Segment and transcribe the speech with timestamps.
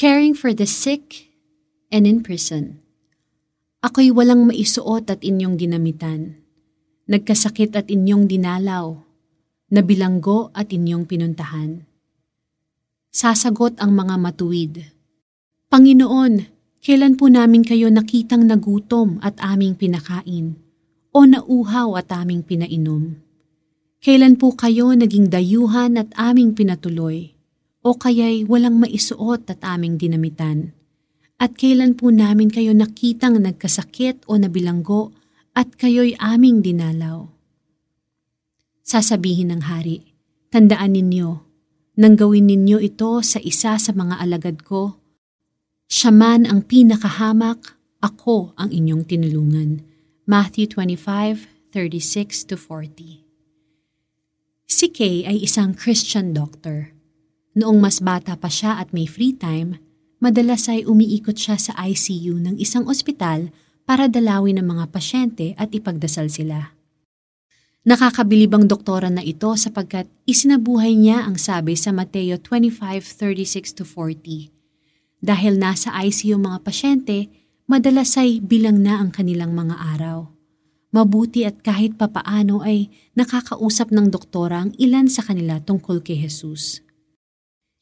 [0.00, 1.28] caring for the sick
[1.92, 2.80] and in prison.
[3.84, 6.40] Ako'y walang maisuot at inyong ginamitan.
[7.04, 8.96] Nagkasakit at inyong dinalaw.
[9.68, 11.84] Nabilanggo at inyong pinuntahan.
[13.12, 14.88] Sasagot ang mga matuwid.
[15.68, 16.48] Panginoon,
[16.80, 20.56] kailan po namin kayo nakitang nagutom at aming pinakain?
[21.12, 23.20] O nauhaw at aming pinainom?
[24.00, 27.36] Kailan po kayo naging dayuhan at aming pinatuloy?
[27.80, 30.76] O kaya'y walang maisuot at aming dinamitan?
[31.40, 35.16] At kailan po namin kayo nakitang nagkasakit o nabilanggo
[35.56, 37.32] at kayo'y aming dinalaw?
[38.84, 40.12] Sasabihin ng hari,
[40.52, 41.40] tandaan ninyo,
[41.96, 45.00] nang gawin ninyo ito sa isa sa mga alagad ko,
[45.88, 49.88] siya man ang pinakahamak, ako ang inyong tinulungan.
[50.28, 53.24] Matthew 25:36-40
[54.68, 56.99] Si Kay ay isang Christian doctor.
[57.60, 59.76] Noong mas bata pa siya at may free time,
[60.16, 63.52] madalas ay umiikot siya sa ICU ng isang ospital
[63.84, 66.72] para dalawin ang mga pasyente at ipagdasal sila.
[67.84, 75.20] Nakakabilibang doktora na ito sapagkat isinabuhay niya ang sabi sa Mateo 25:36-40.
[75.20, 77.28] Dahil nasa ICU mga pasyente,
[77.68, 80.32] madalas ay bilang na ang kanilang mga araw.
[80.96, 86.80] Mabuti at kahit papaano ay nakakausap ng doktora ang ilan sa kanila tungkol kay Jesus.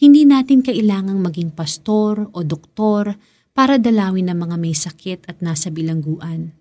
[0.00, 3.20] Hindi natin kailangang maging pastor o doktor
[3.52, 6.56] para dalawin ng mga may sakit at nasa bilangguan.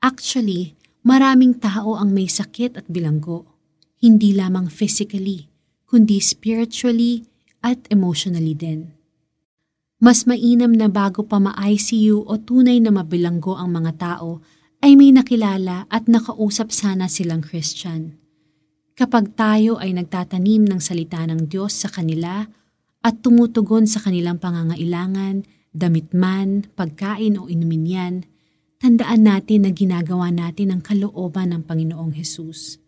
[0.00, 0.72] Actually,
[1.04, 3.44] Maraming tao ang may sakit at bilanggo,
[4.00, 5.52] hindi lamang physically,
[5.84, 7.28] kundi spiritually
[7.60, 8.96] at emotionally din.
[10.00, 14.40] Mas mainam na bago pa ma-ICU o tunay na mabilanggo ang mga tao
[14.80, 18.16] ay may nakilala at nakausap sana silang Christian.
[18.94, 22.46] Kapag tayo ay nagtatanim ng salita ng Diyos sa kanila
[23.02, 25.42] at tumutugon sa kanilang pangangailangan,
[25.74, 28.14] damit man, pagkain o inumin yan,
[28.78, 32.78] tandaan natin na ginagawa natin ang kalooban ng Panginoong Hesus.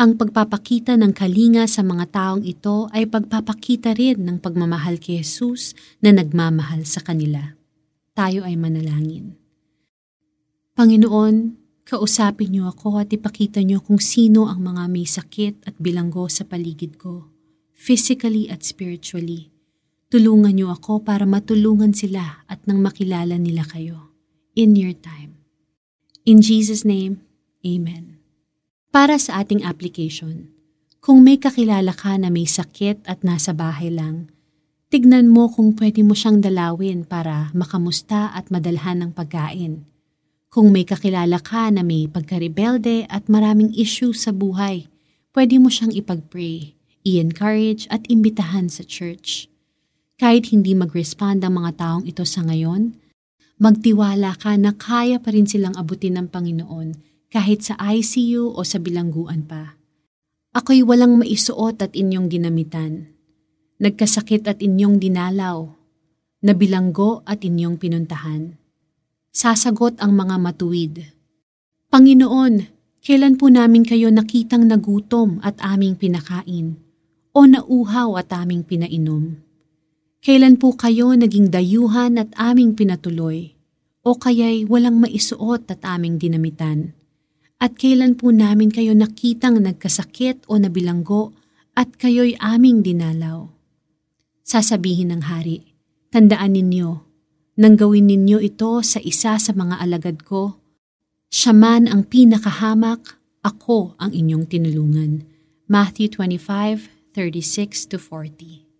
[0.00, 5.76] Ang pagpapakita ng kalinga sa mga taong ito ay pagpapakita rin ng pagmamahal kay Jesus
[6.00, 7.60] na nagmamahal sa kanila.
[8.16, 9.36] Tayo ay manalangin.
[10.72, 16.26] Panginoon, kausapin niyo ako at ipakita niyo kung sino ang mga may sakit at bilanggo
[16.30, 17.28] sa paligid ko,
[17.76, 19.52] physically at spiritually.
[20.10, 24.10] Tulungan niyo ako para matulungan sila at nang makilala nila kayo
[24.58, 25.38] in your time.
[26.26, 27.22] In Jesus' name,
[27.60, 28.20] Amen.
[28.90, 30.50] Para sa ating application,
[31.00, 34.32] kung may kakilala ka na may sakit at nasa bahay lang,
[34.90, 39.89] tignan mo kung pwede mo siyang dalawin para makamusta at madalhan ng pagkain.
[40.50, 44.90] Kung may kakilala ka na may pagkarebelde at maraming issue sa buhay,
[45.30, 46.74] pwede mo siyang ipag-pray,
[47.06, 49.46] i-encourage at imbitahan sa church.
[50.18, 52.98] Kahit hindi mag-respond ang mga taong ito sa ngayon,
[53.60, 56.96] Magtiwala ka na kaya pa rin silang abutin ng Panginoon
[57.28, 59.76] kahit sa ICU o sa bilangguan pa.
[60.56, 63.12] Ako'y walang maisuot at inyong ginamitan.
[63.76, 65.76] Nagkasakit at inyong dinalaw.
[66.40, 68.56] Nabilanggo at inyong pinuntahan.
[69.30, 71.06] Sasagot ang mga matuwid.
[71.86, 72.66] Panginoon,
[72.98, 76.82] kailan po namin kayo nakitang nagutom at aming pinakain?
[77.30, 79.38] O nauhaw at aming pinainom?
[80.18, 83.54] Kailan po kayo naging dayuhan at aming pinatuloy?
[84.02, 86.98] O kaya'y walang maisuot at aming dinamitan?
[87.62, 91.30] At kailan po namin kayo nakitang nagkasakit o nabilanggo
[91.78, 93.46] at kayo'y aming dinalaw?
[94.42, 95.70] Sasabihin ng hari,
[96.10, 97.09] tandaan ninyo,
[97.58, 100.54] nang gawin ninyo ito sa isa sa mga alagad ko,
[101.30, 105.24] siya man ang pinakahamak, ako ang inyong tinulungan.
[105.70, 108.70] Matthew 25:36-40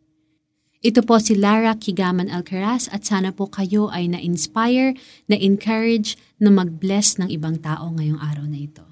[0.81, 4.97] ito po si Lara Kigaman Alcaraz at sana po kayo ay na-inspire,
[5.29, 8.90] na-encourage na mag-bless ng ibang tao ngayong araw na ito.